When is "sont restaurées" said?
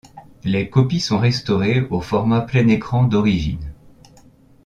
0.99-1.81